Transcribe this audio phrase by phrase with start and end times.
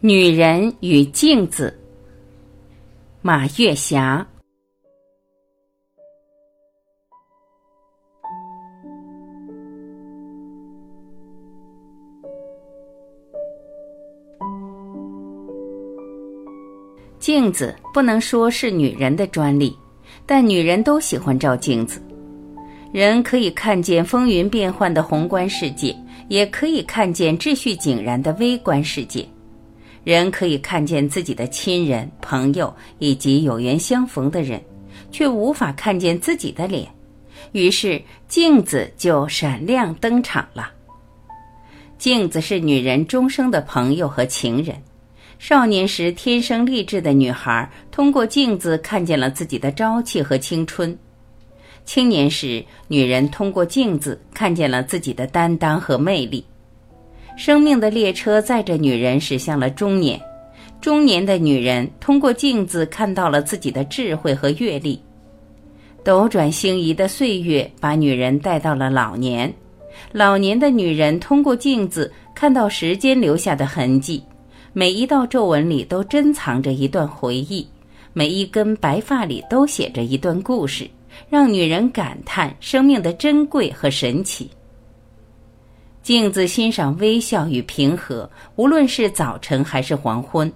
[0.00, 1.74] 女人与镜子，
[3.22, 4.24] 马月霞。
[17.18, 19.74] 镜子不能说是女人的专利，
[20.26, 22.02] 但女人都喜欢照镜子。
[22.92, 25.96] 人可以看见风云变幻的宏观世界，
[26.28, 29.26] 也可以看见秩序井然的微观世界。
[30.06, 34.62] 人可以看见自己的亲人、朋友以及有缘相逢的人，
[35.10, 36.86] 却无法看见自己的脸。
[37.50, 40.70] 于是镜子就闪亮登场了。
[41.98, 44.80] 镜子是女人终生的朋友和情人。
[45.40, 50.94] 少年时天生丽质的女孩，通过镜子看见了自己的朝气和青春；
[51.84, 56.46] 青年时，女人通过镜子看见了自己的担当和魅力。
[57.36, 60.18] 生命的列车载着女人驶向了中年，
[60.80, 64.98] 中年的女人通过镜子看到了自己的智慧和阅历。
[66.02, 69.52] 斗转星移的岁月把女人带到了老年，
[70.12, 74.22] 老年的女人通过镜子看到时间留下的痕迹，
[74.72, 77.66] 每一道皱纹里都珍藏着一段回忆，
[78.14, 80.88] 每一根白发里都写着一段故事，
[81.28, 84.48] 让女人感叹生命的珍贵和神奇。
[86.06, 90.52] 镜子欣赏微笑与平和，无论是早晨还是黄昏，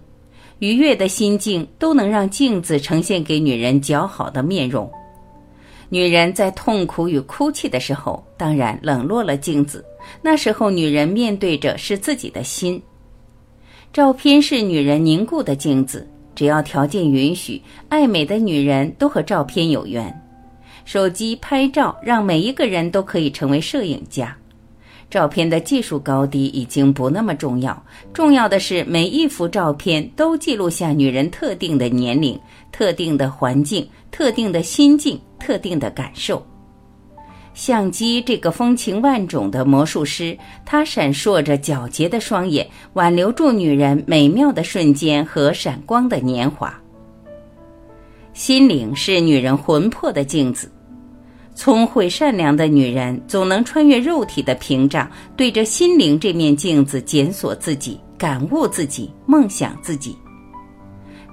[0.60, 4.88] 愉悦的心境都能让镜子呈现给女人姣好的面容。
[5.88, 9.84] 女人在痛苦与哭泣的时候，当然冷落了镜子。
[10.22, 12.80] 那时候，女人面对着是自己的心。
[13.92, 20.16] 照片是女人凝固的镜子，只要条件允许，爱美的女人都和照片有缘。
[20.84, 24.36] 手机拍照让每一个人都可以成为摄影家。
[25.10, 32.38] 照片的技术高低已经不那么重要，重要的是每一幅照片都记录下女人特定的年龄、
[32.70, 36.40] 特定的环境、特定的心境、特定的感受。
[37.52, 46.72] 相机这个风情万种的魔术师，它闪烁着皎洁的双眼，挽留住女人美妙的瞬间和闪光的年华。
[48.32, 50.70] 心灵是女人魂魄的镜子。
[51.54, 60.16] 聪慧善良的女人总能穿越肉体的屏障，对着心灵这面镜子检索自己、感悟自己、梦想自己。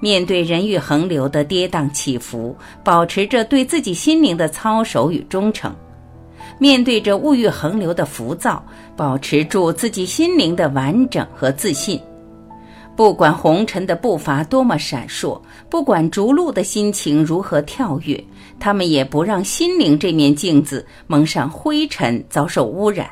[0.00, 5.72] 面对人欲横流的跌宕起伏，保持着对自己心灵的操守与忠诚；
[6.58, 8.62] 面对着物欲横流的浮躁，
[8.96, 11.98] 保持住自己心灵的完整和自信。
[12.98, 18.24] 不管红尘的步伐多么闪烁，不管逐鹿的心情如何跳跃，
[18.58, 23.08] 他们也不让心灵这面镜子蒙上灰尘，遭受污染。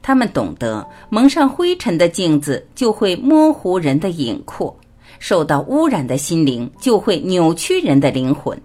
[0.00, 4.74] 他们懂得，蒙上灰尘的镜子就会模糊人的影廓，
[5.18, 8.58] 受到污染的心灵就会扭曲人的灵魂。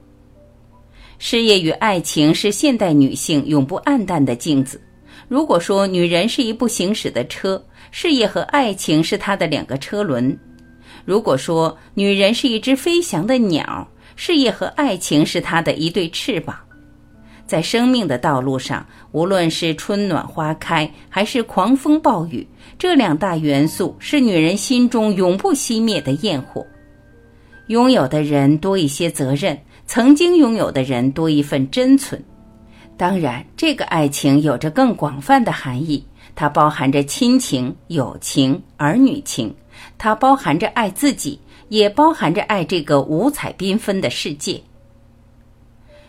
[1.19, 4.79] 事业与爱情是现代女性永不暗淡的镜子。
[5.27, 7.61] 如果说女人是一部行驶的车，
[7.91, 10.31] 事业和爱情是她的两个车轮；
[11.03, 16.57] 如果说女人是一只飞翔的鸟，事业和爱情是她的一对翅膀。
[17.45, 22.45] 在生命的道路上，无论是春暖花开，还是狂风暴雨，
[22.77, 26.65] 这两大元素是女人心中永不熄灭的焰火。
[27.67, 32.21] 拥有的人多一些责任，曾经拥有的人多一份真存。
[32.97, 36.03] 当然，这个爱情有着更广泛的含义，
[36.35, 39.55] 它包含着亲情、友情、儿女情，
[39.99, 44.59] 它包含着爱自己，也包含着爱这个五彩缤纷的世界。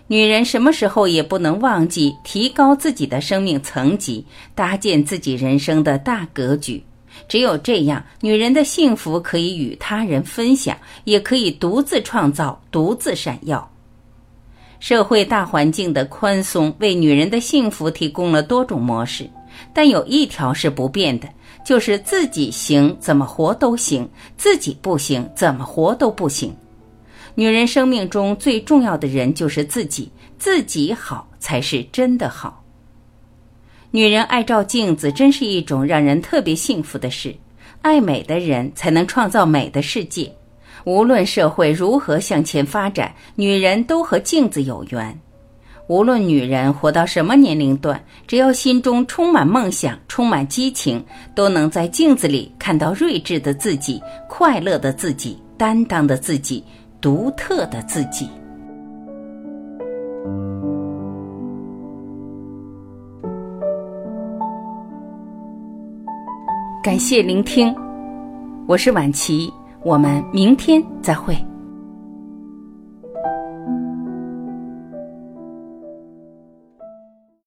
[0.07, 4.25] 女人什么时候也不能忘记提高自己的生命层级，
[4.55, 6.83] 搭建自己人生的大格局。
[7.29, 10.75] 只有这样，女人的幸福可以与他人分享，
[11.05, 13.71] 也可以独自创造，独自闪耀。
[14.81, 19.29] 社会大环境的宽松为女人的幸福提供了多种模式，
[19.75, 21.29] 但有一条是不变的，
[21.65, 26.55] 就是自己行怎么活都行，自己不行怎么活都不行。
[27.35, 32.63] 女人生命中最重要的人就是自己，自己好才是真的好。
[33.91, 37.35] 女人爱照镜子，真是一种让人特别幸福的事。
[37.81, 40.33] 爱美的人才能创造美的世界。
[40.89, 45.21] 无论社会如何向前发展，女人都和镜子有缘。
[45.87, 51.05] 无论女人活到什么年龄段，只要心中充满梦想、充满激情，
[51.35, 56.65] 都能在镜子里看到睿智的自己、快乐的自己、担当的自己、
[57.03, 58.27] 独特的自己。
[66.83, 67.77] 感谢聆听。
[68.67, 69.53] 我是晚琪，
[69.89, 71.48] 我们明天再会。